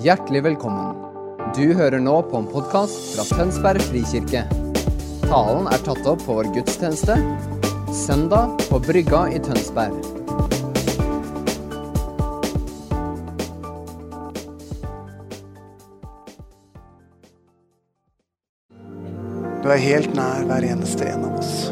[0.00, 0.94] Hjertelig velkommen.
[1.52, 4.46] Du hører nå på en podkast fra Tønsberg frikirke.
[5.26, 7.18] Talen er tatt opp på vår gudstjeneste
[7.92, 9.92] søndag på Brygga i Tønsberg.
[19.60, 21.69] Du er helt nær hver eneste en av oss.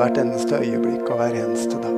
[0.00, 1.96] Hvert eneste øyeblikk og hver eneste dag.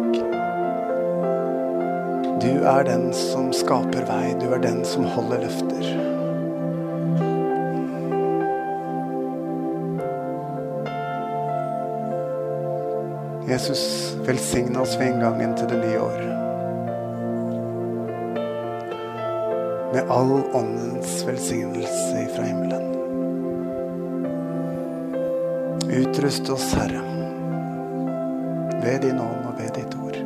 [2.42, 4.32] Du er den som skaper vei.
[4.40, 5.84] Du er den som holder løfter.
[13.46, 16.20] Jesus, velsigne oss ved inngangen til det nye år.
[19.94, 22.88] Med all åndens velsignelse fra himmelen.
[26.02, 27.21] Utrust oss, Herre,
[28.82, 30.16] ved din ånd og ved ditt ord.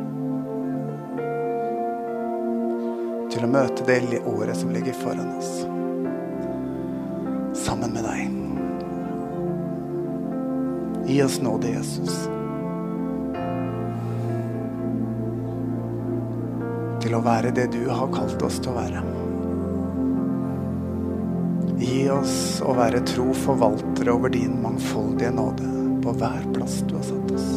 [3.31, 5.51] Til å møte det året som ligger foran oss.
[7.61, 8.33] Sammen med deg.
[11.07, 12.17] Gi oss nåde, Jesus.
[17.03, 19.05] Til å være det du har kalt oss til å være.
[21.77, 25.69] Gi oss å være tro forvaltere over din mangfoldige nåde
[26.03, 27.51] på hver plass du har satt oss.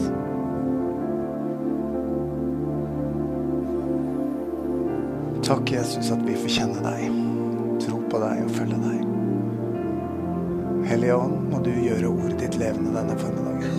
[5.51, 7.15] Takk, Jesus, at vi får kjenne deg,
[7.83, 9.01] tro på deg og følge deg.
[10.87, 13.75] Hellige Ånd, må du gjøre ordet ditt levende denne formiddagen.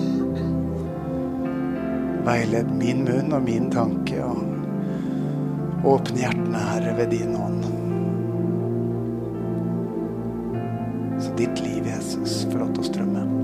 [2.27, 7.63] Veiled min munn og min tanke, og åpne hjertene, Herre, ved din ånd.
[11.23, 13.40] Så ditt liv, Jesus, får lov til å strømme.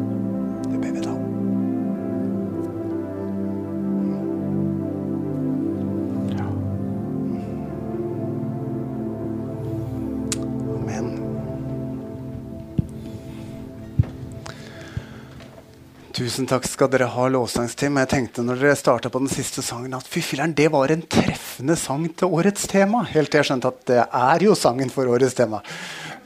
[16.37, 17.95] Tusen takk skal dere ha, lovsangsteam.
[17.97, 21.01] Jeg tenkte når dere starta på den siste sangen, at fy filler'n, det var en
[21.01, 22.99] treffende sang til årets tema.
[23.09, 25.63] Helt til jeg skjønte at det er jo sangen for årets tema.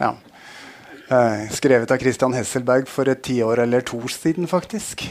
[0.02, 0.10] Ja.
[1.16, 5.08] Eh, skrevet av Christian Hesselberg for et tiår eller to siden, faktisk.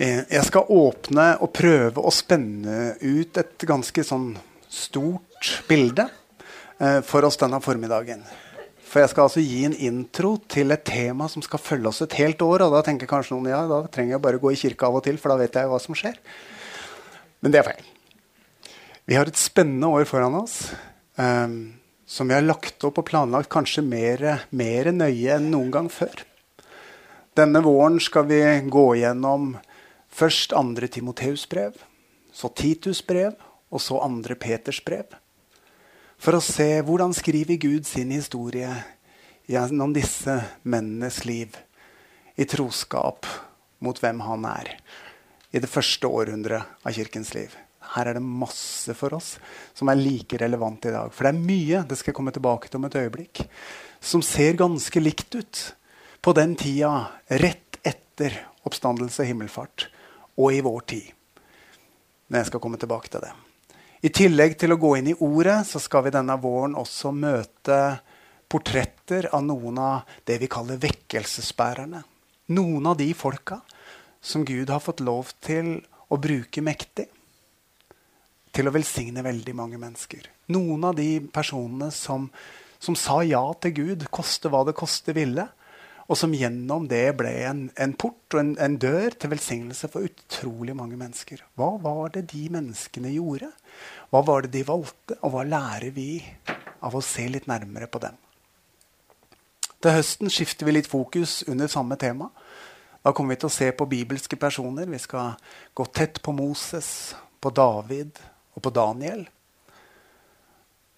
[0.00, 4.30] Eh, jeg skal åpne og prøve å spenne ut et ganske sånn
[4.72, 6.08] stort bilde
[6.80, 8.24] eh, for oss denne formiddagen.
[8.88, 12.16] For jeg skal altså gi en intro til et tema som skal følge oss et
[12.22, 12.64] helt år.
[12.64, 15.04] Og da tenker kanskje noen ja, da trenger jeg bare gå i kirka av og
[15.04, 16.16] til, for da vet jeg hva som skjer.
[17.44, 17.90] Men det er feil.
[19.08, 20.62] Vi har et spennende år foran oss.
[21.20, 21.78] Um,
[22.08, 26.24] som vi har lagt opp og planlagt kanskje mer, mer nøye enn noen gang før.
[27.36, 28.40] Denne våren skal vi
[28.72, 29.50] gå gjennom
[30.08, 31.76] først andre Timoteus brev,
[32.32, 33.36] så Titus brev,
[33.68, 35.12] og så andre Peters brev.
[36.18, 38.72] For å se hvordan skriver Gud sin historie
[39.48, 40.34] gjennom disse
[40.66, 41.54] mennenes liv
[42.38, 43.26] i troskap
[43.82, 44.72] mot hvem han er
[45.54, 47.54] i det første århundret av kirkens liv.
[47.94, 49.36] Her er det masse for oss
[49.78, 51.14] som er like relevant i dag.
[51.14, 53.44] For det er mye det skal jeg komme tilbake til om et øyeblikk,
[54.00, 55.62] som ser ganske likt ut
[56.20, 56.92] på den tida
[57.40, 58.34] rett etter
[58.66, 59.86] oppstandelse og himmelfart
[60.34, 61.12] og i vår tid.
[62.28, 63.32] Men jeg skal komme tilbake til det.
[64.00, 67.78] I tillegg til å gå inn i ordet, så skal vi denne våren også møte
[68.48, 72.04] portretter av noen av det vi kaller vekkelsesbærerne.
[72.54, 73.58] Noen av de folka
[74.24, 77.08] som Gud har fått lov til å bruke mektig
[78.54, 80.30] til å velsigne veldig mange mennesker.
[80.54, 82.30] Noen av de personene som,
[82.80, 85.44] som sa ja til Gud, koste hva det koste ville.
[86.08, 90.08] Og som gjennom det ble en, en port og en, en, dør til velsignelse for
[90.08, 91.42] utrolig mange mennesker.
[91.58, 93.50] Hva var det de menneskene gjorde?
[94.08, 95.18] Hva var det de valgte?
[95.20, 96.22] Og hva lærer vi
[96.80, 98.16] av å se litt nærmere på dem?
[99.78, 102.32] Til høsten skifter vi litt fokus under samme tema.
[103.04, 104.88] Da kommer vi til å se på bibelske personer.
[104.88, 105.36] Vi skal
[105.76, 108.16] gå tett på Moses, på David
[108.56, 109.28] og på Daniel.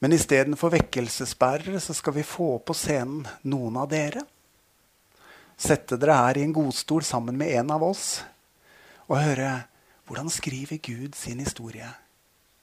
[0.01, 4.23] Men istedenfor vekkelsesbærere så skal vi få på scenen noen av dere.
[5.61, 8.23] Sette dere her i en godstol sammen med en av oss
[9.11, 9.51] og høre
[10.09, 11.89] hvordan skriver Gud sin historie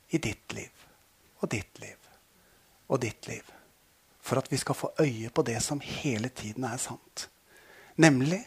[0.10, 0.86] i ditt liv
[1.44, 2.08] og ditt liv
[2.88, 3.44] og ditt liv.
[4.24, 7.28] For at vi skal få øye på det som hele tiden er sant.
[8.02, 8.42] Nemlig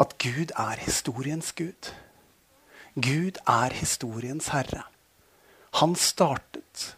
[0.00, 1.90] at Gud er historiens Gud.
[2.94, 4.86] Gud er historiens herre.
[5.82, 6.94] Han startet,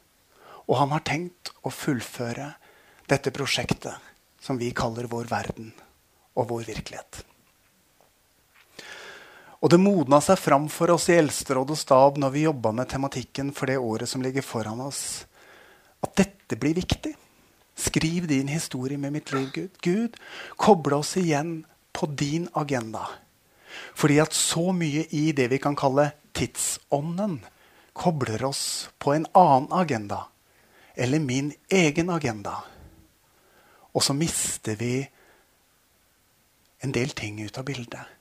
[0.68, 2.52] og han har tenkt å fullføre
[3.10, 3.96] dette prosjektet
[4.40, 5.74] som vi kaller vår verden
[6.36, 7.22] og vår virkelighet.
[9.64, 12.90] Og det modna seg fram for oss i Eldsteråd og stab når vi jobba med
[12.92, 15.24] tematikken for det året som ligger foran oss,
[16.04, 17.14] at dette blir viktig.
[17.76, 19.72] Skriv din historie med mitt liv, Gud.
[19.82, 20.16] Gud,
[20.56, 23.08] koble oss igjen på din agenda.
[23.96, 27.40] Fordi at så mye i det vi kan kalle tidsånden,
[27.96, 30.26] kobler oss på en annen agenda.
[30.94, 32.60] Eller min egen agenda.
[33.96, 35.00] Og så mister vi
[36.84, 38.12] en del ting ut av bildet.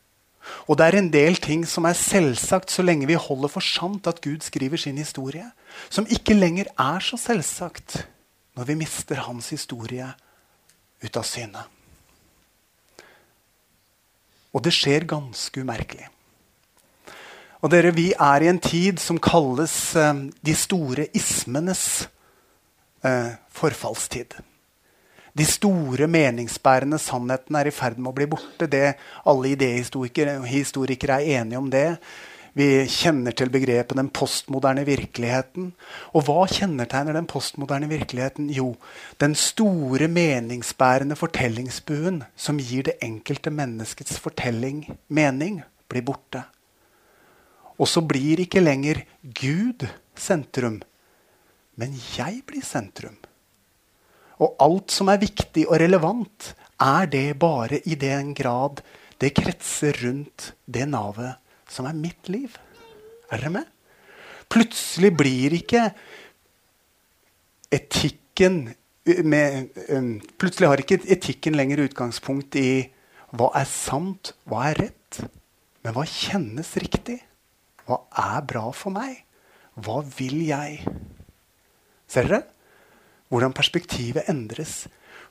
[0.69, 4.07] Og det er en del ting som er selvsagt så lenge vi holder for sant
[4.07, 5.47] at Gud skriver sin historie,
[5.89, 8.03] som ikke lenger er så selvsagt
[8.55, 10.07] når vi mister hans historie
[11.03, 11.65] ut av syne.
[14.55, 16.07] Og det skjer ganske umerkelig.
[17.65, 20.13] Og dere, Vi er i en tid som kalles eh,
[20.45, 22.07] de store ismenes
[23.03, 24.37] eh, forfallstid.
[25.35, 28.69] De store meningsbærende sannhetene er i ferd med å bli borte.
[28.71, 28.95] Det,
[29.27, 31.89] alle idehistorikere er enige om det.
[32.55, 35.73] Vi kjenner til begrepet 'den postmoderne virkeligheten'.
[36.15, 38.47] Og hva kjennetegner den postmoderne virkeligheten?
[38.49, 38.77] Jo,
[39.19, 46.45] den store meningsbærende fortellingsbuen som gir det enkelte menneskets fortelling mening, blir borte.
[47.77, 49.83] Og så blir ikke lenger Gud
[50.15, 50.81] sentrum,
[51.75, 53.17] men jeg blir sentrum.
[54.43, 58.81] Og alt som er viktig og relevant, er det bare i den grad
[59.21, 61.39] det kretser rundt det navet
[61.71, 62.57] som er mitt liv.
[63.31, 63.69] Er dere med?
[64.51, 65.87] Plutselig blir ikke
[67.73, 68.75] etikken
[69.25, 72.85] med, um, Plutselig har ikke etikken lenger utgangspunkt i
[73.35, 75.21] hva er sant, hva er rett,
[75.83, 77.17] men hva kjennes riktig?
[77.85, 79.17] Hva er bra for meg?
[79.75, 80.79] Hva vil jeg?
[82.09, 82.54] Ser dere?
[83.29, 84.85] Hvordan perspektivet endres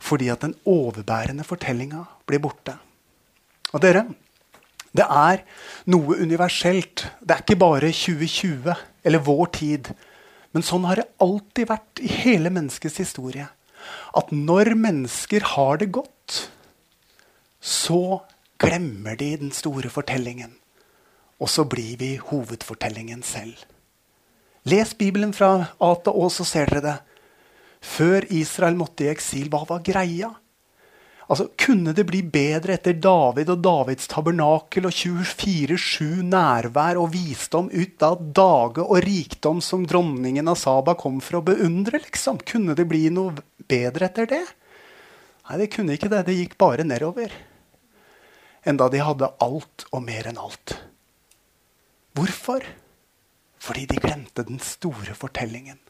[0.05, 2.75] fordi at den overbærende fortellinga blir borte.
[3.73, 4.05] Og dere,
[4.94, 5.44] det er
[5.91, 7.06] noe universelt.
[7.20, 8.75] Det er ikke bare 2020
[9.05, 9.91] eller vår tid.
[10.55, 13.49] Men sånn har det alltid vært i hele menneskets historie.
[14.14, 16.44] At når mennesker har det godt,
[17.58, 18.20] så
[18.62, 20.52] glemmer de den store fortellingen.
[21.43, 23.56] Og så blir vi hovedfortellingen selv.
[24.64, 25.50] Les Bibelen fra
[25.82, 26.94] A til Å, så ser dere det.
[27.85, 30.31] Før Israel måtte i eksil, hva var greia?
[31.25, 37.71] Altså, Kunne det bli bedre etter David og Davids tabernakel og 24-7 nærvær og visdom
[37.73, 42.03] ut av dage og rikdom som dronningen av Saba kom for å beundre?
[42.05, 42.43] liksom?
[42.45, 43.37] Kunne det bli noe
[43.69, 44.45] bedre etter det?
[45.49, 46.25] Nei, det kunne ikke det.
[46.29, 47.33] Det gikk bare nedover.
[48.65, 50.77] Enda de hadde alt og mer enn alt.
[52.17, 52.65] Hvorfor?
[53.65, 55.84] Fordi de glemte den store fortellingen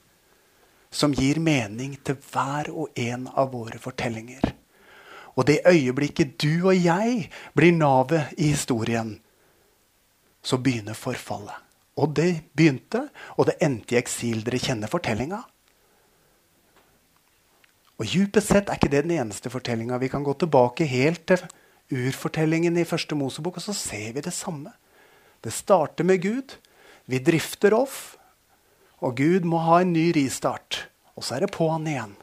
[0.94, 4.52] som gir mening til hver og en av våre fortellinger.
[5.34, 9.16] Og det øyeblikket du og jeg blir navet i historien,
[10.44, 11.56] så begynner forfallet.
[11.98, 13.08] Og det begynte,
[13.38, 14.42] og det endte i eksil.
[14.46, 15.40] Dere kjenner fortellinga?
[17.94, 20.00] Og Djupest sett er ikke det den eneste fortellinga.
[20.02, 21.44] Vi kan gå tilbake helt til
[21.94, 24.74] urfortellingen i første Mosebok, og så ser vi det samme.
[25.44, 26.56] Det starter med Gud.
[27.06, 28.16] Vi drifter off.
[29.04, 30.86] Og Gud må ha en ny ristart.
[31.14, 32.14] Og så er det på'n igjen.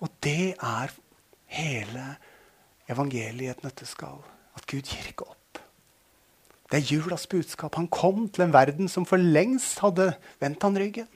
[0.00, 0.92] Og det er
[1.50, 2.04] hele
[2.90, 4.22] evangeliet et nøtteskall.
[4.56, 5.60] At Gud gir ikke opp.
[6.70, 7.74] Det er julas budskap.
[7.74, 11.10] Han kom til en verden som for lengst hadde vendt han ryggen.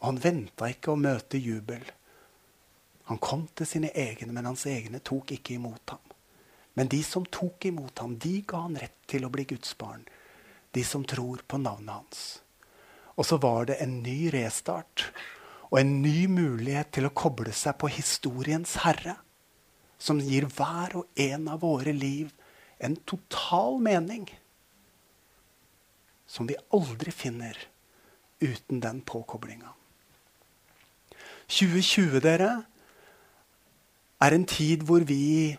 [0.00, 1.82] Og han venta ikke å møte jubel.
[3.08, 6.04] Han kom til sine egne, men hans egne tok ikke imot ham.
[6.76, 10.04] Men de som tok imot ham, de ga han rett til å bli Guds barn
[10.70, 12.24] de som tror på navnet hans.
[13.18, 15.10] Og så var det en ny restart
[15.70, 19.16] og en ny mulighet til å koble seg på historiens herre,
[20.00, 22.30] som gir hver og en av våre liv
[22.80, 24.24] en total mening
[26.30, 27.58] som vi aldri finner
[28.40, 29.74] uten den påkoblinga.
[31.50, 32.50] 2020, dere,
[34.22, 35.58] er en tid hvor vi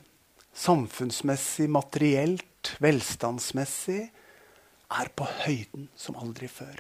[0.58, 4.08] samfunnsmessig, materielt, velstandsmessig
[4.92, 6.80] er på høyden som aldri før.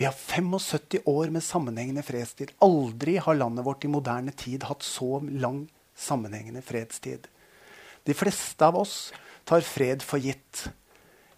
[0.00, 2.52] Vi har 75 år med sammenhengende fredstid.
[2.64, 7.28] Aldri har landet vårt i moderne tid hatt så lang sammenhengende fredstid.
[8.02, 9.12] De fleste av oss
[9.46, 10.66] tar fred for gitt.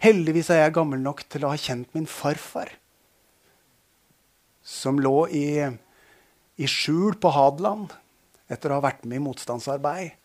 [0.01, 2.71] Heldigvis er jeg gammel nok til å ha kjent min farfar,
[4.65, 5.47] som lå i,
[6.57, 7.93] i skjul på Hadeland
[8.49, 10.15] etter å ha vært med i motstandsarbeid.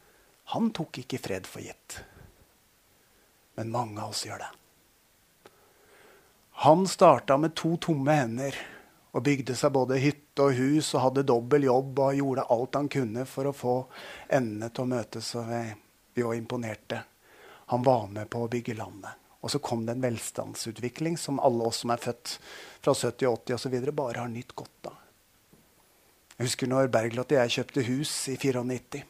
[0.55, 2.01] Han tok ikke fred for gitt.
[3.61, 4.51] Men mange av oss gjør det.
[6.63, 8.57] Han starta med to tomme hender
[9.17, 12.91] og bygde seg både hytte og hus og hadde dobbel jobb og gjorde alt han
[12.93, 13.77] kunne for å få
[14.29, 15.31] endene til å møtes.
[15.41, 17.01] og Vi var imponerte.
[17.73, 19.17] Han var med på å bygge landet.
[19.41, 22.37] Og så kom det en velstandsutvikling som alle oss som er født
[22.85, 25.01] fra 70, 80 osv., bare har nytt godt av.
[26.37, 29.05] Jeg husker når Bergljot og jeg kjøpte hus i 94.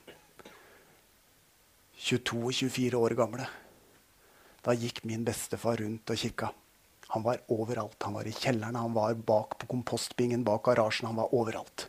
[1.98, 3.52] 22-24 år gamle.
[4.62, 6.54] Da gikk min bestefar rundt og kikka.
[7.14, 7.98] Han var overalt.
[8.02, 11.08] Han var i kjelleren, han var bak på kompostbingen bak garasjen.
[11.10, 11.88] Han var overalt.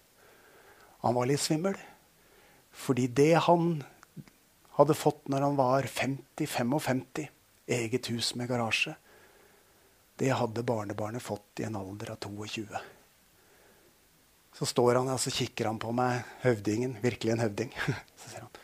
[1.06, 1.78] Han var litt svimmel.
[2.72, 3.84] Fordi det han
[4.80, 7.28] hadde fått når han var 50-55,
[7.72, 8.96] eget hus med garasje,
[10.22, 12.66] det hadde barnebarnet fått i en alder av 22.
[14.58, 17.72] Så står han og så kikker han på meg, høvdingen, virkelig en høvding.
[18.20, 18.60] Så sier han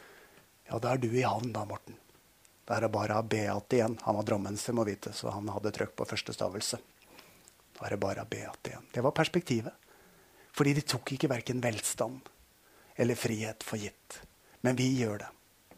[0.67, 1.95] ja, da er du i havn da, Morten.
[2.67, 3.95] Da er bare Beat igjen.
[4.03, 6.79] Han var drammenser, må vite, så han hadde trøkk på første stavelse.
[7.77, 8.89] Da er bare Beat igjen.
[8.91, 9.73] Det var perspektivet.
[10.57, 12.33] Fordi de tok ikke verken velstand
[12.97, 14.21] eller frihet for gitt.
[14.65, 15.31] Men vi gjør det.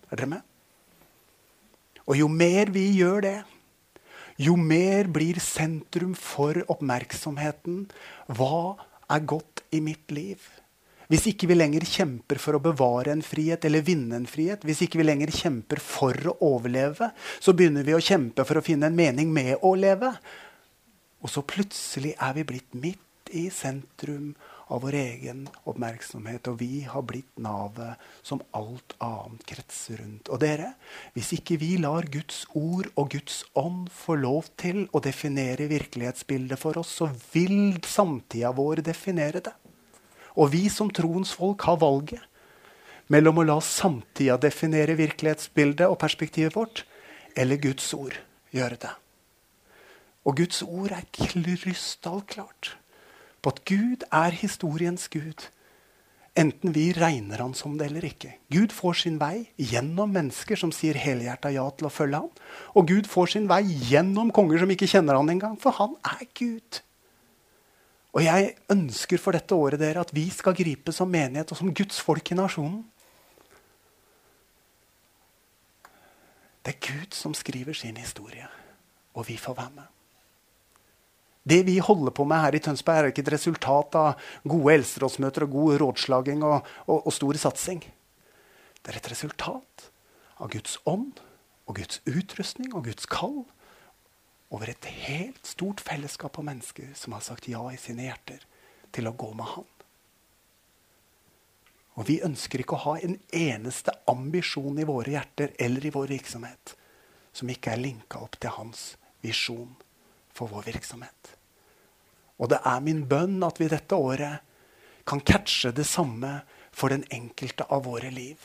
[0.09, 0.45] Er dere med?
[2.09, 3.37] Og jo mer vi gjør det,
[4.39, 7.83] jo mer blir sentrum for oppmerksomheten
[8.39, 8.79] hva
[9.11, 10.39] er godt i mitt liv?
[11.09, 14.83] Hvis ikke vi lenger kjemper for å bevare en frihet eller vinne en frihet, hvis
[14.85, 17.09] ikke vi lenger kjemper for å overleve,
[17.41, 20.11] så begynner vi å kjempe for å finne en mening med å leve.
[21.25, 24.35] Og så plutselig er vi blitt midt i sentrum
[24.69, 26.45] av vår egen oppmerksomhet.
[26.51, 30.29] Og vi har blitt navet som alt annet kretser rundt.
[30.29, 30.75] Og dere,
[31.17, 36.61] hvis ikke vi lar Guds ord og Guds ånd få lov til å definere virkelighetsbildet
[36.61, 39.55] for oss, så vil samtida vår definere det.
[40.39, 42.23] Og vi som troens folk har valget
[43.09, 46.83] mellom å la samtida definere virkelighetsbildet og perspektivet vårt,
[47.35, 48.15] eller Guds ord
[48.53, 48.91] gjøre det.
[50.27, 52.75] Og Guds ord er krystallklart
[53.39, 55.47] på at Gud er historiens Gud.
[56.37, 58.35] Enten vi regner han som det eller ikke.
[58.53, 62.29] Gud får sin vei gjennom mennesker som sier helhjerta ja til å følge han.
[62.77, 66.27] Og Gud får sin vei gjennom konger som ikke kjenner han engang, for han er
[66.37, 66.83] Gud.
[68.15, 71.73] Og jeg ønsker for dette året dere at vi skal gripe som menighet og som
[71.75, 72.81] Guds folk i nasjonen.
[76.65, 78.47] Det er Gud som skriver sin historie,
[79.17, 79.87] og vi får være med.
[81.49, 85.45] Det vi holder på med her i Tønsberg, er ikke et resultat av gode eldsterådsmøter
[85.45, 87.81] og god rådslaging og, og, og stor satsing.
[88.83, 89.87] Det er et resultat
[90.37, 91.21] av Guds ånd
[91.69, 93.41] og Guds utrustning og Guds kall
[94.49, 98.45] over et helt stort fellesskap av mennesker som har sagt ja i sine hjerter
[98.95, 99.67] til å gå med Han.
[101.99, 106.13] Og vi ønsker ikke å ha en eneste ambisjon i våre hjerter eller i vår
[106.15, 106.75] virksomhet
[107.35, 109.75] som ikke er linka opp til hans visjon
[110.33, 111.35] for vår virksomhet.
[112.39, 114.47] Og det er min bønn at vi dette året
[115.09, 116.39] kan catche det samme
[116.71, 118.39] for den enkelte av våre liv.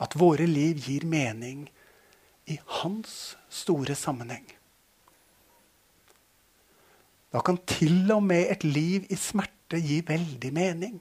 [0.00, 1.66] At våre liv gir mening
[2.50, 4.46] i hans store sammenheng.
[7.32, 10.98] Da kan til og med et liv i smerte gi veldig mening.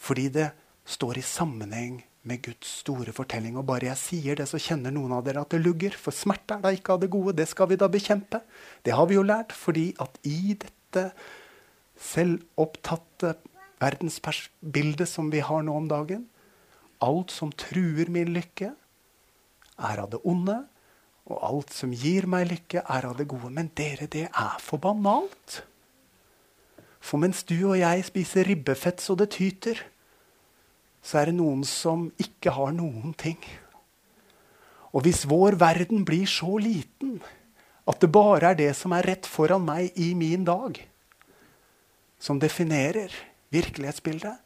[0.00, 0.48] Fordi det
[0.84, 3.58] står i sammenheng med Guds store fortelling.
[3.60, 5.96] Og bare jeg sier det, så kjenner noen av dere at det lugger.
[6.00, 7.36] For smerte er da ikke av det gode.
[7.36, 8.40] Det skal vi da bekjempe.
[8.84, 9.52] Det har vi jo lært.
[9.52, 11.10] Fordi at i dette
[12.00, 13.34] selvopptatte
[13.82, 16.24] verdensbildet som vi har nå om dagen,
[17.04, 18.72] alt som truer min lykke,
[19.78, 20.60] er av det onde,
[21.24, 23.50] og alt som gir meg lykke, er av det gode.
[23.54, 25.62] Men dere, det er for banalt.
[27.04, 29.80] For mens du og jeg spiser ribbefett så det tyter,
[31.04, 33.40] så er det noen som ikke har noen ting.
[34.94, 37.18] Og hvis vår verden blir så liten
[37.84, 40.78] at det bare er det som er rett foran meg i min dag,
[42.16, 43.12] som definerer
[43.52, 44.40] virkelighetsbildet,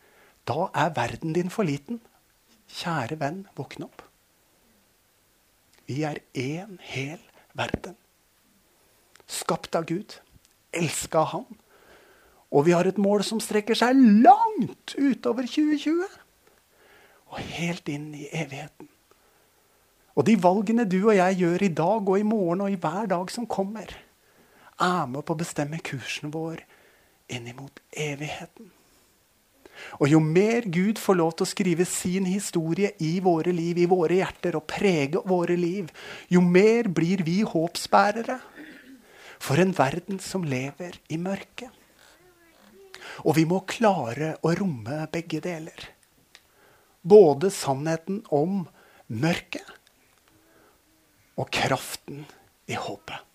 [0.49, 2.01] da er verden din for liten.
[2.81, 4.08] Kjære venn, våkne opp.
[5.89, 7.21] Vi er én hel
[7.57, 7.97] verden.
[9.29, 10.19] Skapt av Gud,
[10.73, 11.47] elska av Han.
[12.53, 16.05] Og vi har et mål som strekker seg langt utover 2020.
[17.29, 18.89] Og helt inn i evigheten.
[20.19, 23.07] Og de valgene du og jeg gjør i dag og i morgen og i hver
[23.09, 23.93] dag som kommer,
[24.79, 26.65] er med på å bestemme kursen vår
[27.33, 28.73] inn mot evigheten.
[29.99, 33.89] Og jo mer Gud får lov til å skrive sin historie i våre liv, i
[33.91, 35.91] våre hjerter, og prege våre liv,
[36.33, 38.39] jo mer blir vi håpsbærere
[39.39, 41.71] for en verden som lever i mørket.
[43.25, 45.89] Og vi må klare å romme begge deler.
[47.03, 48.65] Både sannheten om
[49.09, 49.75] mørket
[51.39, 52.27] og kraften
[52.69, 53.28] i håpet.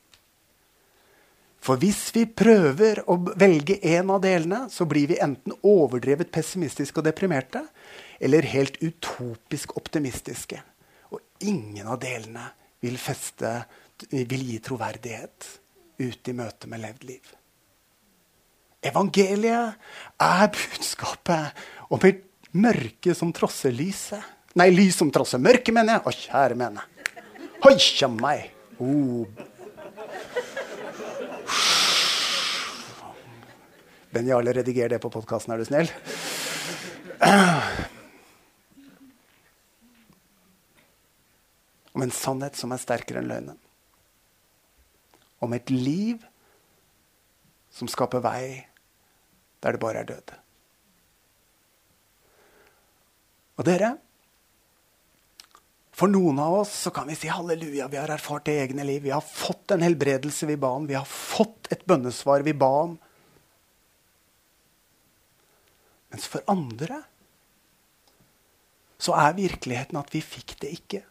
[1.63, 6.99] For hvis vi prøver å velge en av delene, så blir vi enten overdrevet pessimistiske
[6.99, 7.61] og deprimerte,
[8.19, 10.59] eller helt utopisk optimistiske.
[11.15, 12.49] Og ingen av delene
[12.83, 13.53] vil, feste,
[14.11, 15.47] vil gi troverdighet
[16.03, 17.31] ute i møte med levd liv.
[18.83, 19.79] Evangeliet
[20.19, 22.25] er budskapet om et
[22.59, 24.19] mørke som trosser lyset.
[24.59, 26.03] Nei, lys som trosser mørket, mener jeg.
[26.03, 26.83] Å, kjære mene.
[27.63, 28.51] Hoi, kjem meg.
[28.83, 29.23] Oh.
[34.13, 35.89] Ben Jarle, rediger det på podkasten, er du snill.
[41.93, 43.57] Om en sannhet som er sterkere enn løgnen.
[45.41, 46.21] Om et liv
[47.73, 48.45] som skaper vei
[49.65, 50.33] der det bare er død.
[53.57, 53.95] Og dere,
[55.93, 59.01] for noen av oss så kan vi si halleluja, vi har erfart det egne liv.
[59.07, 60.85] Vi har fått en helbredelse vi ba om.
[60.89, 62.95] Vi har fått et bønnesvar vi ba om.
[66.13, 67.01] Mens for andre
[69.01, 71.01] så er virkeligheten at vi fikk det ikke.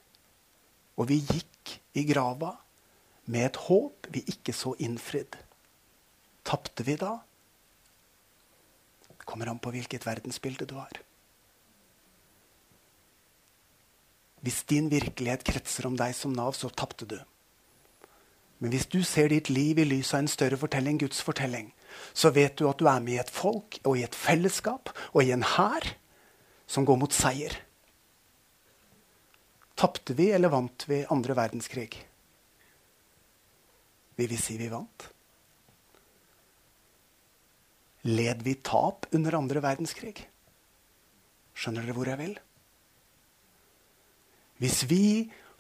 [0.96, 2.54] Og vi gikk i grava
[3.26, 5.36] med et håp vi ikke så innfridd.
[6.46, 7.16] Tapte vi da?
[9.08, 11.02] Det kommer an på hvilket verdensbilde du har.
[14.42, 17.18] Hvis din virkelighet kretser om deg som Nav, så tapte du.
[18.58, 21.70] Men hvis du ser ditt liv i lys av en større fortelling, Guds fortelling,
[22.12, 25.22] så vet du at du er med i et folk og i et fellesskap og
[25.22, 25.92] i en hær
[26.66, 27.54] som går mot seier.
[29.78, 31.90] Tapte vi eller vant vi andre verdenskrig?
[34.20, 35.08] Vil vi si vi vant?
[38.08, 40.16] Led vi tap under andre verdenskrig?
[41.54, 42.34] Skjønner dere hvor jeg vil?
[44.62, 45.04] Hvis vi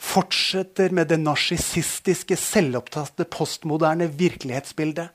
[0.02, 5.10] fortsetter med det narsissistiske, selvopptatte, postmoderne virkelighetsbildet,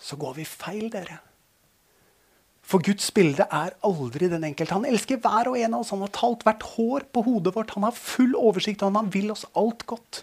[0.00, 1.20] så går vi feil, dere.
[2.64, 4.76] For Guds bilde er aldri den enkelte.
[4.78, 5.92] Han elsker hver og en av oss.
[5.94, 7.74] Han har talt hvert hår på hodet vårt.
[7.76, 10.22] Han har full oversikt, og han vil oss alt godt.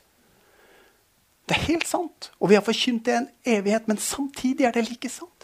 [1.47, 4.87] Det er helt sant, og vi har forkynt det en evighet, men samtidig er det
[4.89, 5.37] like sant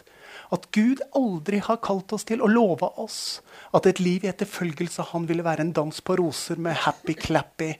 [0.52, 3.40] at Gud aldri har kalt oss til å love oss
[3.74, 7.72] at et liv i etterfølgelse av Han ville være en dans på roser med happy-clappy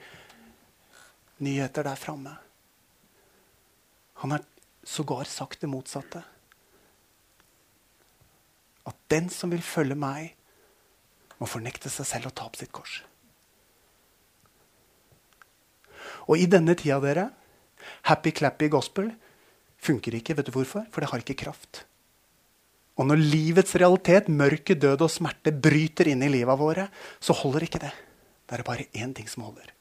[1.44, 2.32] nyheter der framme.
[4.22, 4.44] Han har
[4.84, 6.22] sågar sagt det motsatte.
[8.88, 10.34] At den som vil følge meg,
[11.40, 13.00] må fornekte seg selv og ta opp sitt kors.
[16.28, 17.26] Og i denne tida, dere,
[18.08, 19.10] happy-clappy gospel
[19.84, 20.36] funker ikke.
[20.38, 20.86] Vet du hvorfor?
[20.92, 21.84] For det har ikke kraft.
[22.94, 26.86] Og når livets realitet, mørke, død og smerte bryter inn i livet våre,
[27.18, 27.92] så holder ikke det.
[28.44, 29.72] Det er bare én ting som holder.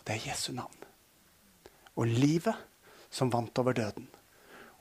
[0.00, 0.74] Og det er Jesu navn.
[1.96, 2.56] Og livet
[3.12, 4.08] som vant over døden.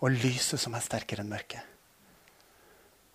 [0.02, 1.75] Og lyset som er sterkere enn mørket.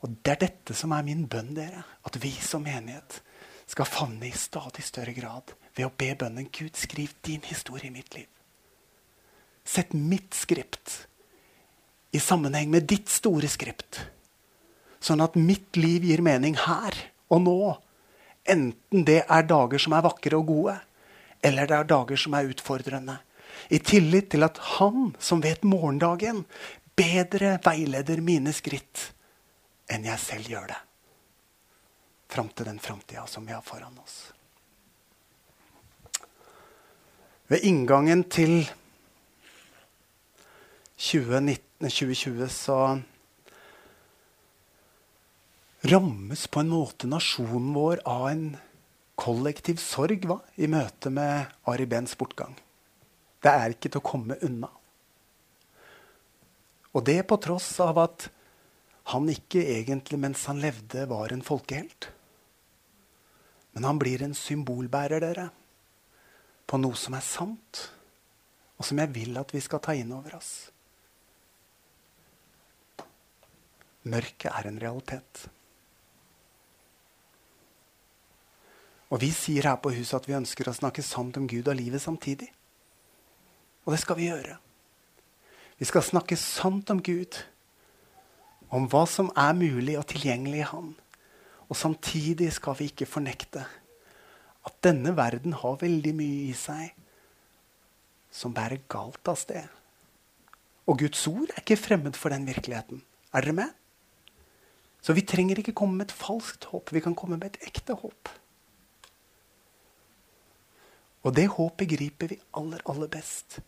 [0.00, 1.84] Og det er dette som er min bønn, dere.
[2.06, 3.20] At vi som menighet
[3.70, 7.94] skal favne i stadig større grad ved å be bønnen Gud, skriv din historie i
[7.94, 8.26] mitt liv.
[9.64, 11.04] Sett mitt skript
[12.10, 14.00] i sammenheng med ditt store skript.
[15.00, 16.96] Sånn at mitt liv gir mening her
[17.30, 17.60] og nå.
[18.50, 20.74] Enten det er dager som er vakre og gode,
[21.44, 23.20] eller det er dager som er utfordrende.
[23.70, 26.44] I tillit til at Han som vet morgendagen,
[26.96, 29.10] bedre veileder mine skritt
[29.90, 30.81] enn jeg selv gjør det.
[32.31, 34.31] Fram til den framtida som vi har foran oss.
[37.50, 38.62] Ved inngangen til
[41.00, 42.76] 2019, 2020 så
[45.90, 48.44] rammes på en måte nasjonen vår av en
[49.20, 50.38] kollektiv sorg hva?
[50.61, 52.55] i møte med Ari Behns bortgang.
[53.40, 54.68] Det er ikke til å komme unna.
[56.94, 58.29] Og det på tross av at
[59.11, 62.11] han ikke egentlig mens han levde, var en folkehelt.
[63.75, 65.46] Men han blir en symbolbærer, dere,
[66.66, 67.87] på noe som er sant,
[68.79, 70.53] og som jeg vil at vi skal ta inn over oss.
[74.11, 75.42] Mørket er en realitet.
[79.11, 81.77] Og vi sier her på huset at vi ønsker å snakke sant om Gud og
[81.77, 82.49] livet samtidig.
[83.85, 84.57] Og det skal vi gjøre.
[85.81, 87.40] Vi skal snakke sant om Gud,
[88.70, 90.94] om hva som er mulig og tilgjengelig i Han.
[91.70, 93.64] Og samtidig skal vi ikke fornekte
[94.66, 96.94] at denne verden har veldig mye i seg
[98.30, 99.66] som bærer galt av sted.
[100.87, 103.02] Og Guds ord er ikke fremmed for den virkeligheten.
[103.35, 103.70] Er dere med?
[105.00, 106.92] Så vi trenger ikke komme med et falskt håp.
[106.92, 108.30] Vi kan komme med et ekte håp.
[111.24, 113.61] Og det håpet griper vi aller, aller best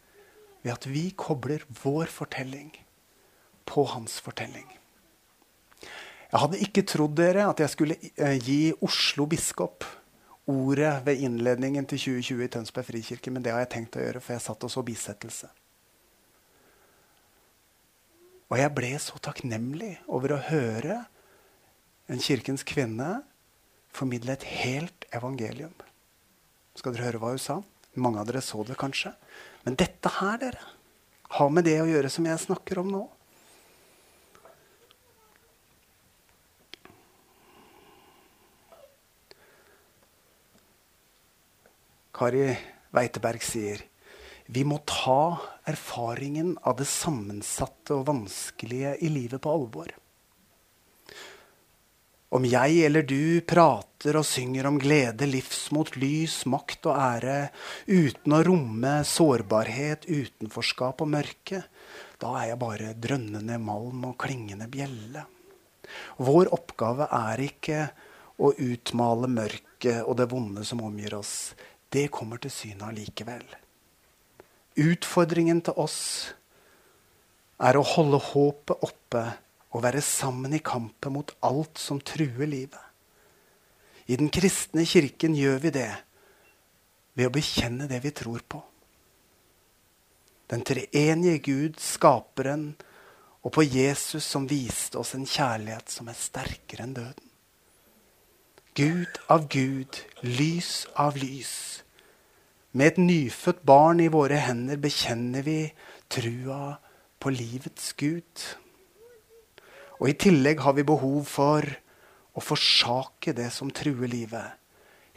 [0.63, 2.71] ved at vi kobler vår fortelling
[3.67, 4.69] på hans fortelling.
[6.33, 9.85] Jeg hadde ikke trodd dere at jeg skulle eh, gi Oslo biskop
[10.49, 14.23] ordet ved innledningen til 2020 i Tønsberg frikirke, men det har jeg tenkt å gjøre,
[14.25, 15.51] for jeg satt og så bisettelse.
[18.53, 21.03] Og jeg ble så takknemlig over å høre
[22.13, 23.23] en kirkens kvinne
[23.93, 25.73] formidle et helt evangelium.
[26.77, 27.61] Skal dere høre hva hun sa?
[28.01, 29.13] Mange av dere så det kanskje.
[29.67, 30.65] Men dette her, dere,
[31.37, 33.03] har med det å gjøre som jeg snakker om nå.
[42.23, 42.53] Kari
[42.95, 43.81] Weiteberg sier
[44.55, 49.89] vi må ta erfaringen av det sammensatte og vanskelige i livet på alvor.
[52.31, 57.37] Om jeg eller du prater og synger om glede, livsmot, lys, makt og ære
[57.91, 61.65] uten å romme sårbarhet, utenforskap og mørke,
[62.23, 65.27] da er jeg bare drønnende malm og klingende bjelle.
[66.23, 67.83] Vår oppgave er ikke
[68.39, 71.53] å utmale mørket og det vonde som omgir oss.
[71.93, 73.45] Det kommer til syne allikevel.
[74.81, 76.01] Utfordringen til oss
[77.63, 79.25] er å holde håpet oppe
[79.73, 82.81] og være sammen i kampen mot alt som truer livet.
[84.09, 85.91] I den kristne kirken gjør vi det
[87.17, 88.63] ved å bekjenne det vi tror på.
[90.53, 92.73] Den treenige Gud, skaperen,
[93.43, 97.32] og på Jesus som viste oss en kjærlighet som er sterkere enn døden.
[98.75, 101.83] Gud av Gud, lys av lys.
[102.73, 105.57] Med et nyfødt barn i våre hender bekjenner vi
[106.09, 106.79] trua
[107.21, 108.45] på livets Gud.
[110.01, 111.69] Og i tillegg har vi behov for
[112.33, 114.57] å forsake det som truer livet.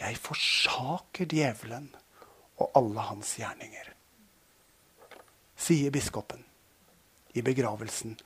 [0.04, 1.88] Jeg forsaker djevelen
[2.60, 3.94] og alle hans gjerninger.
[5.56, 6.44] Sier biskopen
[7.40, 8.20] i begravelsen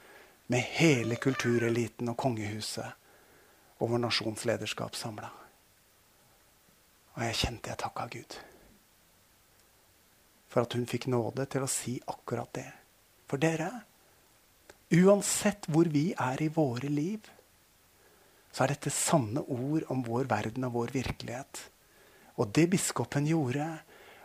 [0.49, 2.97] med hele kultureliten og kongehuset
[3.79, 5.31] og vår nasjons lederskap samla.
[7.15, 8.39] Og jeg kjente jeg takka Gud
[10.49, 12.65] for at hun fikk nåde til å si akkurat det.
[13.29, 13.67] For dere,
[14.89, 17.21] Uansett hvor vi er i våre liv,
[18.49, 21.61] så er dette sanne ord om vår verden og vår virkelighet.
[22.41, 23.67] Og det biskopen gjorde,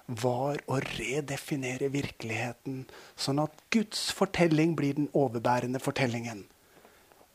[0.06, 2.86] var å redefinere virkeligheten,
[3.16, 6.46] sånn at Guds fortelling blir den overbærende fortellingen.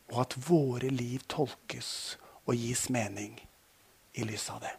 [0.10, 3.36] Og at våre liv tolkes og gis mening
[4.18, 4.74] i lys av det.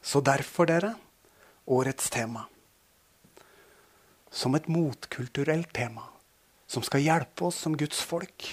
[0.00, 0.94] Så derfor, dere,
[1.66, 2.46] årets tema
[4.30, 6.04] som et motkulturelt tema
[6.66, 8.46] som skal hjelpe oss som Guds folk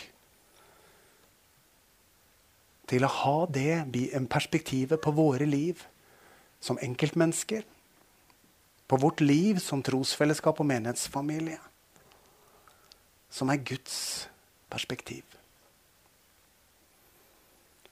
[2.90, 3.84] til å ha det
[4.32, 5.82] perspektivet på våre liv
[6.64, 7.64] som enkeltmennesker,
[8.88, 11.60] på vårt liv som trosfellesskap og menighetsfamilie,
[13.34, 13.98] som er Guds
[14.69, 15.24] perspektiv.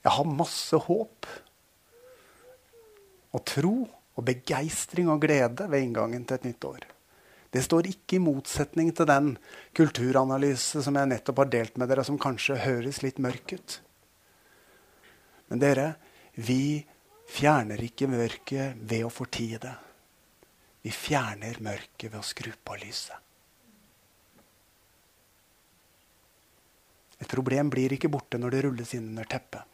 [0.02, 1.28] Jeg har masse håp
[3.32, 3.76] og tro
[4.18, 6.86] og begeistring og glede ved inngangen til et nytt år.
[7.52, 9.34] Det står ikke i motsetning til den
[9.76, 13.80] kulturanalyse som jeg nettopp har delt med dere, som kanskje høres litt mørk ut.
[15.52, 15.88] Men dere,
[16.40, 16.80] vi
[17.32, 19.74] fjerner ikke mørket ved å fortie det.
[20.82, 23.31] Vi fjerner mørket ved å skru på lyset.
[27.22, 29.68] Et problem blir ikke borte når det rulles inn under teppet,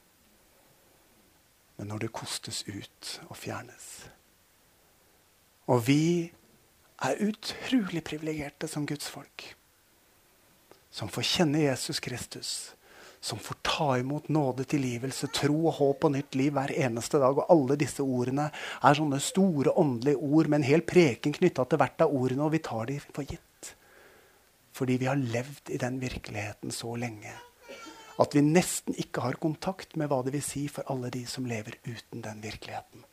[1.78, 3.88] men når det kostes ut og fjernes.
[5.68, 6.32] Og vi
[7.06, 9.46] er utrolig privilegerte som Guds folk.
[10.90, 12.52] Som får kjenne Jesus Kristus.
[13.22, 17.38] Som får ta imot nåde, tilgivelse, tro og håp og nytt liv hver eneste dag.
[17.38, 21.82] Og alle disse ordene er sånne store åndelige ord med en hel preken knytta til
[21.82, 23.47] hvert av ordene, og vi tar dem for gitt.
[24.78, 27.34] Fordi vi har levd i den virkeligheten så lenge
[28.18, 31.46] at vi nesten ikke har kontakt med hva det vil si for alle de som
[31.46, 33.04] lever uten den virkeligheten.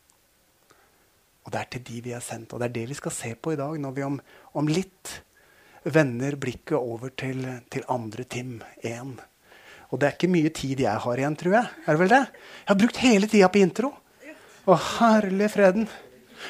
[1.45, 2.53] Og det er til de vi er sendt.
[2.53, 4.17] Og det er det vi skal se på i dag, når vi om,
[4.57, 5.19] om litt
[5.85, 9.13] vender blikket over til, til andre Tim 1.
[9.93, 11.69] Og det er ikke mye tid jeg har igjen, tror jeg.
[11.85, 12.23] Er det vel det?
[12.63, 13.93] Jeg har brukt hele tida på intro.
[14.65, 15.85] Å, herlig freden.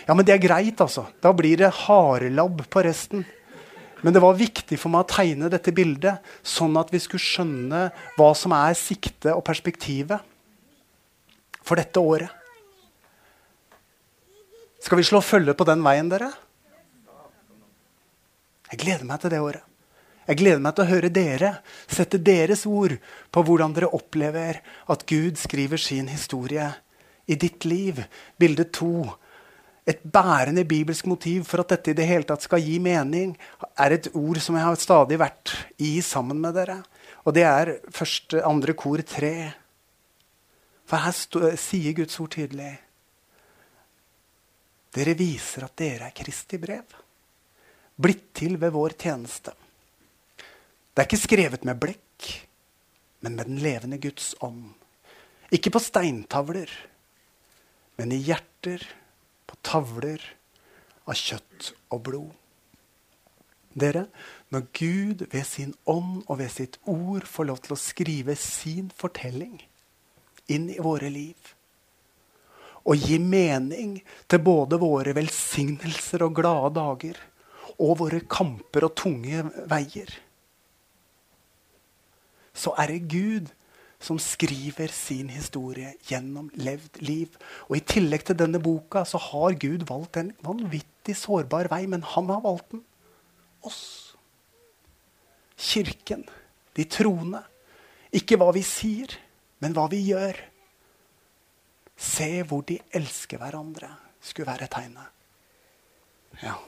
[0.08, 1.10] Ja, men det er greit, altså.
[1.20, 3.28] Da blir det harelabb på resten.
[4.06, 7.88] Men det var viktig for meg å tegne dette bildet, sånn at vi skulle skjønne
[8.20, 10.22] hva som er siktet og perspektivet
[11.66, 12.30] for dette året.
[14.86, 16.30] Skal vi slå følge på den veien, dere?
[18.70, 19.66] Jeg gleder meg til det året.
[20.26, 21.52] Jeg gleder meg til å høre dere
[21.86, 22.94] sette deres ord
[23.34, 26.70] på hvordan dere opplever at Gud skriver sin historie
[27.26, 28.06] i ditt liv.
[28.38, 29.06] Bilde to.
[29.86, 33.36] Et bærende bibelsk motiv for at dette i det hele tatt skal gi mening,
[33.78, 36.80] er et ord som jeg har stadig vært i sammen med dere.
[37.26, 39.36] Og det er første, andre kor tre.
[40.90, 42.74] For her stå, sier Guds ord tydelig
[44.96, 46.94] Dere viser at dere er Kristi brev.
[48.00, 49.52] Blitt til ved vår tjeneste.
[50.96, 52.28] Det er ikke skrevet med blekk,
[53.28, 54.70] men med den levende Guds ånd.
[55.52, 56.72] Ikke på steintavler,
[58.00, 58.86] men i hjerter,
[59.46, 60.22] på tavler
[61.06, 62.34] av kjøtt og blod.
[63.76, 64.06] Dere,
[64.56, 68.88] når Gud ved sin ånd og ved sitt ord får lov til å skrive sin
[68.96, 69.58] fortelling
[70.52, 71.36] inn i våre liv,
[72.86, 73.98] og gi mening
[74.30, 77.20] til både våre velsignelser og glade dager
[77.82, 80.12] og våre kamper og tunge veier,
[82.56, 83.52] så er det Gud
[84.06, 87.34] som skriver sin historie gjennom levd liv.
[87.70, 92.06] Og i tillegg til denne boka så har Gud valgt en vanvittig sårbar vei, men
[92.14, 92.84] han har valgt den.
[93.66, 94.14] Oss.
[95.58, 96.26] Kirken.
[96.78, 97.42] De troende.
[98.16, 99.18] Ikke hva vi sier,
[99.64, 100.38] men hva vi gjør.
[101.96, 103.90] Se hvor de elsker hverandre,
[104.22, 105.12] skulle være tegnet.
[106.44, 106.60] Ja.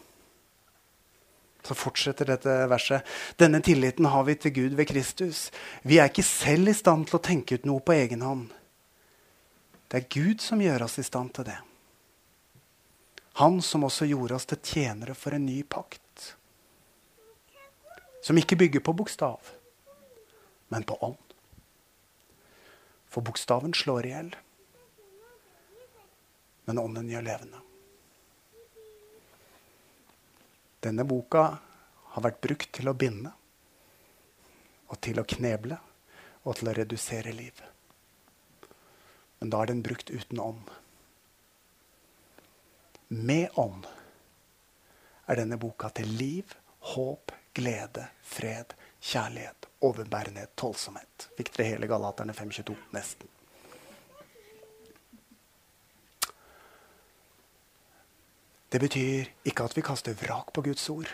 [1.67, 3.03] Så fortsetter dette verset.
[3.35, 5.49] Denne tilliten har vi til Gud ved Kristus.
[5.83, 8.53] Vi er ikke selv i stand til å tenke ut noe på egen hånd.
[9.91, 11.57] Det er Gud som gjør oss i stand til det.
[13.43, 16.31] Han som også gjorde oss til tjenere for en ny pakt.
[18.23, 19.53] Som ikke bygger på bokstav,
[20.71, 21.19] men på ånd.
[23.11, 24.33] For bokstaven slår i hjel,
[26.67, 27.66] men ånden gjør levende.
[30.87, 31.41] Denne boka
[32.13, 33.33] har vært brukt til å binde
[34.87, 35.75] og til å kneble
[36.47, 37.59] og til å redusere liv.
[39.41, 40.69] Men da er den brukt uten ånd.
[43.11, 43.83] Med ånd
[45.27, 46.55] er denne boka til liv,
[46.93, 48.71] håp, glede, fred,
[49.03, 51.29] kjærlighet, overbærenhet, tålsomhet.
[51.35, 52.79] Fikk dere hele Galaterne 522?
[52.95, 53.36] Nesten.
[58.67, 61.09] Det betyr ikke at vi kaster vrak på Guds ord.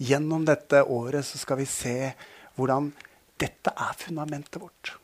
[0.00, 2.12] Gjennom dette året så skal vi se
[2.56, 2.88] hvordan
[3.40, 4.94] dette er fundamentet vårt.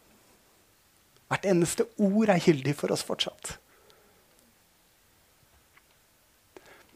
[1.28, 3.58] Hvert eneste ord er gyldig for oss fortsatt.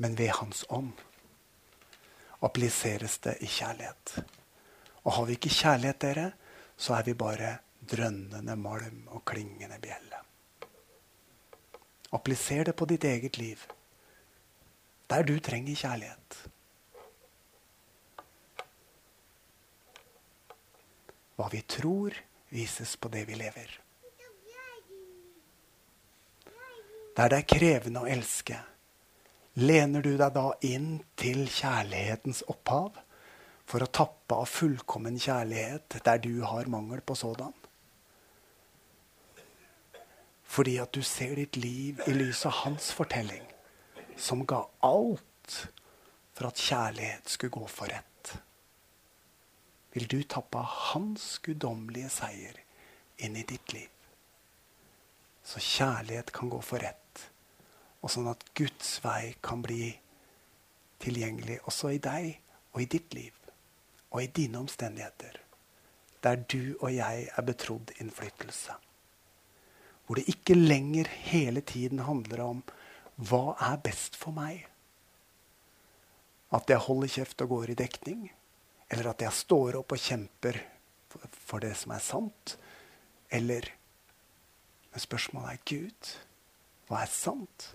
[0.01, 0.95] Men ved Hans ånd
[2.43, 4.17] appliseres det i kjærlighet.
[5.05, 6.27] Og har vi ikke kjærlighet, dere,
[6.77, 7.59] så er vi bare
[7.93, 10.25] drønnende malm og klingende bjelle.
[12.17, 13.61] Appliser det på ditt eget liv
[15.13, 16.37] der du trenger kjærlighet.
[21.37, 22.17] Hva vi tror,
[22.53, 23.79] vises på det vi lever.
[27.17, 28.57] Der det er krevende å elske,
[29.61, 32.97] lener du deg da inn til kjærlighetens opphav
[33.69, 37.53] for å tappe av fullkommen kjærlighet der du har mangel på sådan?
[40.49, 43.52] Fordi at du ser ditt liv i lys av hans fortelling
[44.23, 45.57] som ga alt
[46.33, 48.35] for at kjærlighet skulle gå for rett.
[49.93, 52.61] Vil du tappe hans guddommelige seier
[53.19, 53.91] inn i ditt liv?
[55.43, 57.25] Så kjærlighet kan gå for rett,
[58.01, 59.91] og sånn at Guds vei kan bli
[61.03, 62.29] tilgjengelig også i deg
[62.73, 63.35] og i ditt liv
[64.13, 65.41] og i dine omstendigheter,
[66.23, 68.77] der du og jeg er betrodd innflytelse.
[70.07, 72.63] Hvor det ikke lenger hele tiden handler om
[73.17, 74.65] hva er best for meg?
[76.53, 78.27] At jeg holder kjeft og går i dekning?
[78.93, 80.59] Eller at jeg står opp og kjemper
[81.33, 82.57] for det som er sant?
[83.33, 83.71] Eller
[84.93, 86.09] Men spørsmålet er Gud.
[86.85, 87.71] Hva er sant?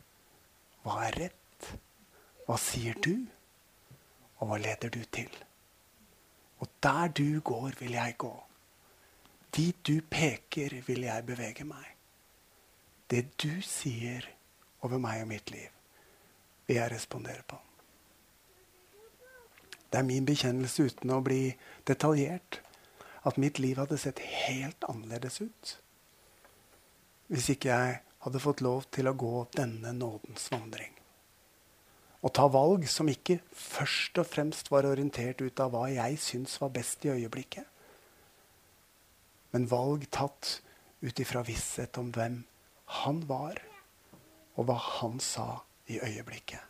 [0.83, 1.69] Hva er rett?
[2.45, 3.25] Hva sier du?
[4.37, 5.31] Og hva leder du til?
[6.61, 8.33] Og der du går, vil jeg gå.
[9.49, 11.89] Dit du peker, vil jeg bevege meg.
[13.09, 14.29] Det du sier,
[14.85, 15.71] over meg og mitt liv,
[16.67, 17.57] vil jeg respondere på.
[19.87, 21.55] Det er min bekjennelse uten å bli
[21.87, 22.59] detaljert
[23.27, 25.77] at mitt liv hadde sett helt annerledes ut
[27.27, 30.93] hvis ikke jeg hadde fått lov til å gå denne nådens vandring.
[32.23, 36.55] Og ta valg som ikke først og fremst var orientert ut av hva jeg syns
[36.61, 37.67] var best i øyeblikket,
[39.51, 40.57] men valg tatt
[41.03, 42.41] ut ifra visshet om hvem
[43.03, 43.59] han var
[44.57, 46.63] og hva han sa i øyeblikket.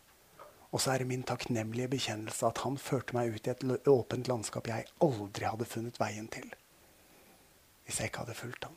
[0.76, 4.28] Og så er det min takknemlige bekjennelse at han førte meg ut i et åpent
[4.28, 6.50] landskap jeg aldri hadde funnet veien til
[7.88, 8.74] hvis jeg ikke hadde fulgt han.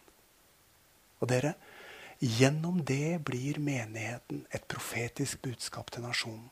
[1.18, 1.56] Og dere,
[2.22, 6.46] gjennom det blir menigheten et profetisk budskap til nasjonen.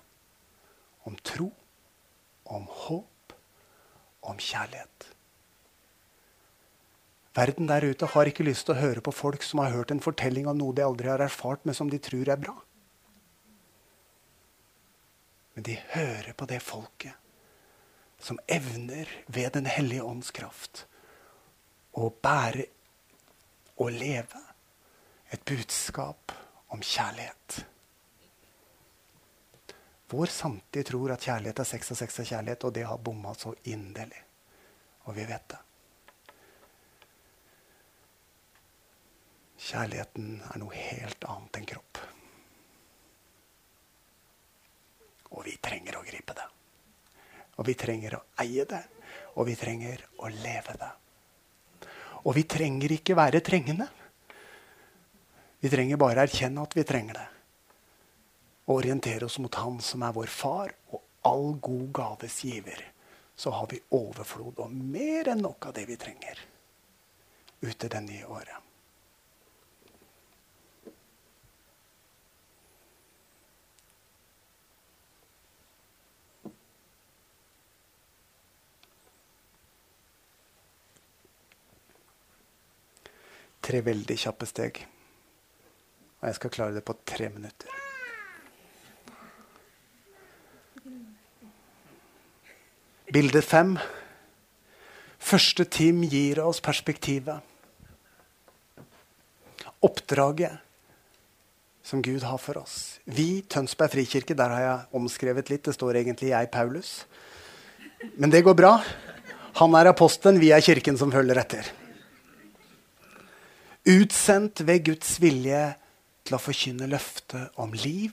[1.06, 1.52] Om tro,
[2.50, 3.36] om håp,
[4.26, 5.06] om kjærlighet.
[7.38, 10.02] Verden der ute har ikke lyst til å høre på folk som har hørt en
[10.02, 12.54] fortelling av noe de aldri har erfart, men som de tror er bra.
[15.54, 17.14] Men de hører på det folket
[18.18, 20.86] som evner ved Den hellige ånds kraft
[21.94, 22.66] å bære
[23.78, 24.42] og leve
[25.30, 26.34] et budskap
[26.74, 27.60] om kjærlighet.
[30.10, 33.34] Vår samtid tror at kjærlighet er sex og sex er kjærlighet, og det har bomma
[33.36, 34.22] så inderlig.
[35.06, 35.62] Og vi vet det.
[39.58, 42.00] Kjærligheten er noe helt annet enn kropp.
[45.34, 46.46] Og vi trenger å gripe det.
[47.58, 48.84] Og vi trenger å eie det.
[49.34, 50.90] Og vi trenger å leve det.
[52.24, 53.88] Og vi trenger ikke være trengende.
[55.58, 57.26] Vi trenger bare erkjenne at vi trenger det.
[58.68, 62.84] Og orientere oss mot Han som er vår far og all god gaves giver.
[63.34, 66.46] Så har vi overflod og mer enn nok av det vi trenger
[67.58, 68.67] ute det nye året.
[83.68, 84.80] Tre veldig kjappe steg.
[86.18, 87.68] Og jeg skal klare det på tre minutter.
[93.12, 93.76] Bilde fem.
[95.18, 97.44] Første team gir oss perspektivet.
[99.84, 100.64] Oppdraget
[101.88, 102.98] som Gud har for oss.
[103.08, 105.64] Vi, Tønsberg frikirke, der har jeg omskrevet litt.
[105.64, 107.04] Det står egentlig 'jeg, Paulus'.
[108.18, 108.84] Men det går bra.
[109.54, 111.64] Han er apostelen, vi er kirken som følger etter.
[113.88, 115.62] Utsendt ved Guds vilje
[116.28, 118.12] til å forkynne løftet om liv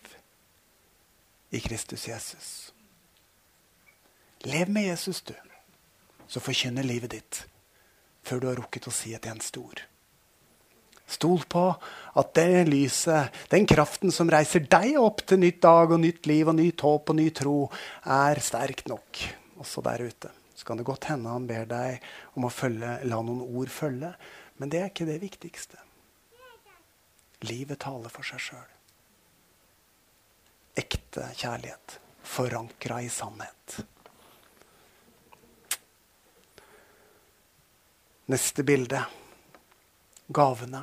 [1.52, 2.52] i Kristus Jesus.
[4.48, 5.34] Lev med Jesus, du,
[6.32, 7.42] så forkynner livet ditt
[8.26, 9.82] før du har rukket å si et eneste ord.
[11.06, 11.66] Stol på
[12.18, 16.50] at det lyset, den kraften som reiser deg opp til nytt dag og nytt liv
[16.50, 17.58] og nytt håp og ny tro,
[18.16, 19.22] er sterkt nok
[19.60, 20.32] også der ute.
[20.56, 22.02] Så kan det godt hende han ber deg
[22.40, 24.16] om å følge, la noen ord følge.
[24.58, 25.80] Men det er ikke det viktigste.
[27.46, 28.72] Livet taler for seg sjøl.
[30.80, 32.00] Ekte kjærlighet.
[32.26, 33.78] Forankra i sannhet.
[38.32, 39.04] Neste bilde.
[40.34, 40.82] Gavene.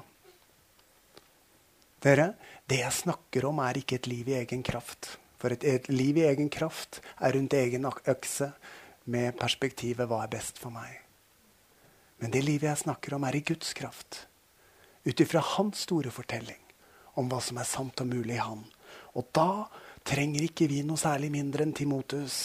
[2.03, 2.33] Dere,
[2.67, 5.17] det jeg snakker om, er ikke et liv i egen kraft.
[5.43, 8.53] For et, et liv i egen kraft er rundt egen økse
[9.05, 11.01] med perspektivet 'hva er best for meg'?
[12.23, 14.27] Men det livet jeg snakker om, er i Guds kraft.
[15.03, 16.61] Ut ifra hans store fortelling
[17.19, 18.63] om hva som er sant og mulig i Han.
[19.19, 19.67] Og da
[20.07, 22.37] trenger ikke vi noe særlig mindre enn Timotus.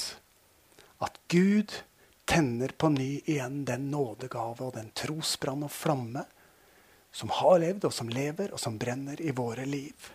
[0.97, 1.75] At Gud
[2.27, 6.25] tenner på ny igjen den nådegave og den trosbrann og flamme
[7.13, 10.09] som har levd, og som lever, og som brenner i våre liv.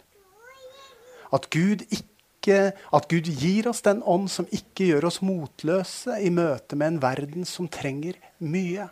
[1.33, 6.31] At Gud, ikke, at Gud gir oss den ånd som ikke gjør oss motløse i
[6.35, 8.87] møte med en verden som trenger mye.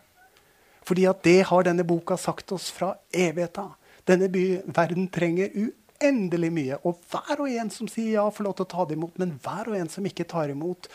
[0.86, 3.68] Fordi at det har denne boka sagt oss fra evigheta.
[4.08, 6.80] Denne by, verden trenger uendelig mye.
[6.88, 9.20] Og hver og en som sier ja, får lov til å ta det imot.
[9.20, 10.88] Men hver og en som ikke tar imot,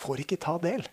[0.00, 0.86] får ikke ta del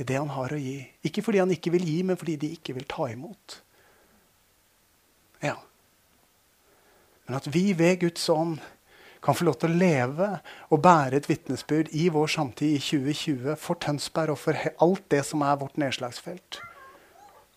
[0.00, 0.78] i det han har å gi.
[1.04, 3.58] Ikke fordi han ikke vil gi, men fordi de ikke vil ta imot.
[5.42, 5.56] Ja.
[7.26, 8.60] Men at vi ved Guds ånd
[9.22, 10.28] kan få lov til å leve
[10.74, 15.22] og bære et vitnesbyrd i vår samtid i 2020 for Tønsberg og for alt det
[15.28, 16.58] som er vårt nedslagsfelt.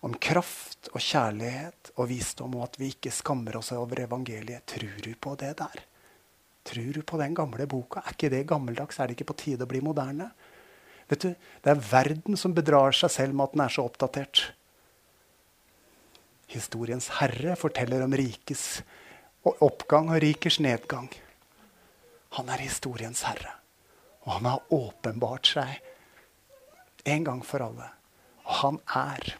[0.06, 4.62] Om kraft og kjærlighet og visdom, og at vi ikke skammer oss over evangeliet.
[4.70, 5.82] Tror du på det der?
[6.66, 8.04] Tror du på den gamle boka?
[8.04, 9.00] Er ikke det gammeldags?
[9.00, 10.30] Er det ikke på tide å bli moderne?
[11.10, 14.46] Vet du, Det er verden som bedrar seg selv med at den er så oppdatert.
[16.46, 18.82] Historiens herre forteller om rikes
[19.62, 21.10] oppgang og rikers nedgang.
[22.34, 23.52] Han er historiens herre.
[24.26, 27.86] Og han har åpenbart seg en gang for alle.
[28.46, 29.36] Og han er.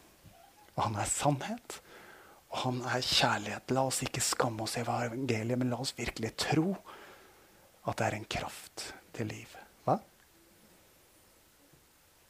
[0.77, 1.81] Og han er sannhet.
[2.53, 3.75] Og han er kjærlighet.
[3.75, 6.71] La oss ikke skamme oss i evangeliet, men la oss virkelig tro
[7.87, 9.51] at det er en kraft til liv.
[9.87, 9.99] Hva?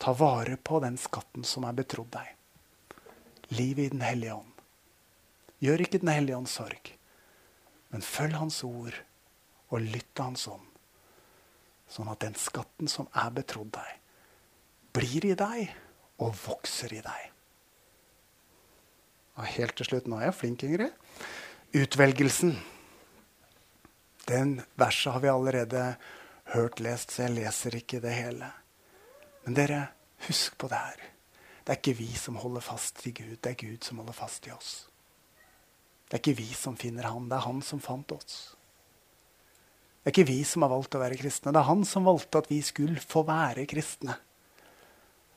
[0.01, 2.33] Ta vare på den skatten som er betrodd deg.
[3.57, 4.53] Livet i Den hellige ånd.
[5.63, 6.91] Gjør ikke Den hellige ånd sorg,
[7.93, 8.97] men følg Hans ord
[9.71, 10.67] og lytt til Hans ånd.
[11.91, 13.91] Sånn at den skatten som er betrodd deg,
[14.97, 15.73] blir i deg
[16.25, 17.33] og vokser i deg.
[19.37, 20.95] Og helt til slutt, nå er jeg flink, Ingrid.
[21.77, 22.55] Utvelgelsen.
[24.27, 25.83] Den verset har vi allerede
[26.55, 28.49] hørt lest, så jeg leser ikke det hele.
[29.45, 29.83] Men dere,
[30.27, 31.05] husk på det her.
[31.67, 34.47] Det er ikke vi som holder fast i Gud, det er Gud som holder fast
[34.47, 34.75] i oss.
[36.07, 38.56] Det er ikke vi som finner Han, det er Han som fant oss.
[40.07, 42.39] Det er ikke vi som har valgt å være kristne, det er Han som valgte
[42.39, 44.15] at vi skulle få være kristne.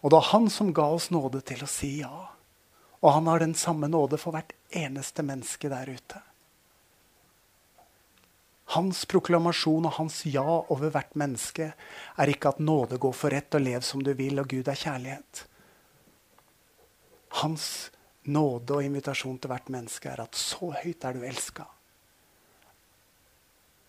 [0.05, 2.28] Og det er Han som ga oss nåde til å si ja.
[3.01, 6.20] Og han har den samme nåde for hvert eneste menneske der ute.
[8.76, 13.57] Hans proklamasjon og hans ja over hvert menneske er ikke at nåde går for rett
[13.57, 15.41] og lev som du vil, og Gud er kjærlighet.
[17.41, 17.89] Hans
[18.30, 21.65] nåde og invitasjon til hvert menneske er at så høyt er du elska.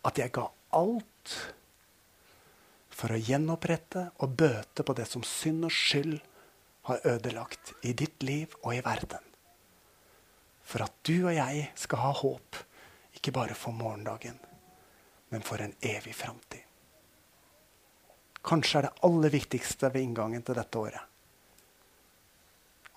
[0.08, 0.46] At jeg ga
[0.76, 1.34] alt
[2.90, 6.18] for å gjenopprette og bøte på det som synd og skyld
[6.88, 9.22] har ødelagt i ditt liv og i verden.
[10.62, 12.58] For at du og jeg skal ha håp,
[13.16, 14.38] ikke bare for morgendagen,
[15.30, 16.66] men for en evig framtid.
[18.46, 21.10] Kanskje er det aller viktigste ved inngangen til dette året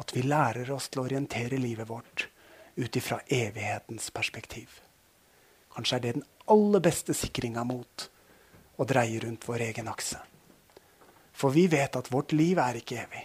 [0.03, 2.27] at vi lærer oss til å orientere livet vårt
[2.75, 4.81] ut ifra evighetens perspektiv.
[5.73, 8.07] Kanskje er det den aller beste sikringa mot
[8.77, 10.19] å dreie rundt vår egen akse.
[11.33, 13.23] For vi vet at vårt liv er ikke evig.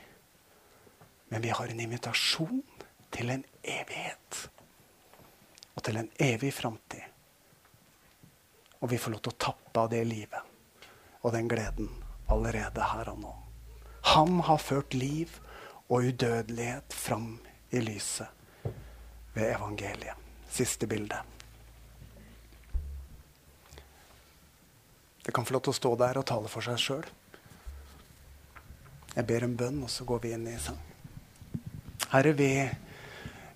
[1.28, 2.62] Men vi har en invitasjon
[3.12, 4.48] til en evighet.
[5.76, 7.04] Og til en evig framtid.
[8.80, 10.54] Og vi får lov til å tappe av det livet
[11.26, 11.88] og den gleden
[12.30, 13.32] allerede her og nå.
[14.14, 15.40] Han har ført liv
[15.88, 17.40] og udødelighet fram
[17.74, 18.70] i lyset
[19.34, 20.14] ved evangeliet.
[20.48, 21.18] Siste bilde.
[25.28, 27.02] Det kan få lov til å stå der og tale for seg sjøl.
[29.12, 30.78] Jeg ber en bønn, og så går vi inn i sang.
[32.14, 32.48] Herre, vi,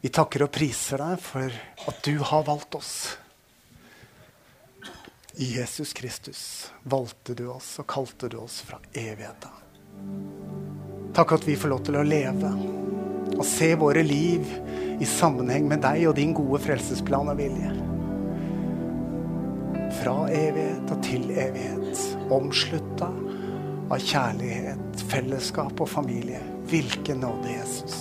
[0.02, 1.48] vi takker og priser deg for
[1.88, 2.92] at du har valgt oss.
[5.40, 6.42] I Jesus Kristus
[6.84, 9.56] valgte du oss og kalte du oss fra evigheten.
[11.16, 12.52] Takk at vi får lov til å leve
[13.32, 14.44] og se våre liv
[15.00, 17.91] i sammenheng med deg og din gode frelsesplan og vilje.
[20.00, 22.00] Fra evighet og til evighet,
[22.32, 23.10] omslutta
[23.92, 26.40] av kjærlighet, fellesskap og familie.
[26.70, 27.98] Hvilken nåde, Jesus.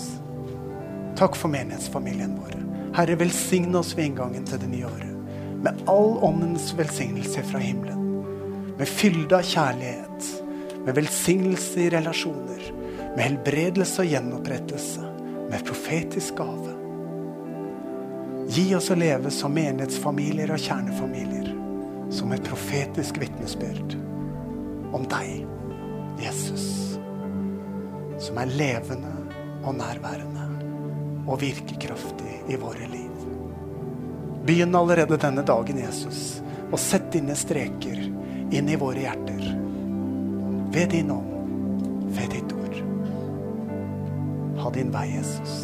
[1.20, 2.56] Takk for menighetsfamilien vår.
[2.96, 5.12] Herre, velsign oss ved inngangen til det nye året.
[5.62, 8.02] Med all åndens velsignelse fra himmelen.
[8.80, 10.30] Med fylde av kjærlighet.
[10.86, 12.68] Med velsignelse i relasjoner.
[13.16, 15.08] Med helbredelse og gjenopprettelse.
[15.52, 16.78] Med profetisk gave.
[18.52, 21.61] Gi oss å leve som menighetsfamilier og kjernefamilier.
[22.12, 23.96] Som et profetisk vitnesbyrd
[24.92, 25.46] om deg,
[26.20, 26.98] Jesus.
[28.22, 29.14] Som er levende
[29.64, 30.48] og nærværende
[31.28, 33.26] og virkekraftig i våre liv.
[34.46, 36.42] Begynn allerede denne dagen, Jesus,
[36.72, 38.00] og sett dine streker
[38.52, 39.44] inn i våre hjerter.
[40.72, 42.80] Ved din ånd, ved ditt ord.
[44.62, 45.60] Ha din vei, Jesus.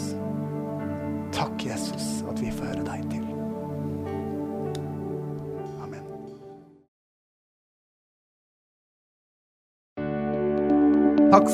[1.36, 2.07] Takk, Jesus,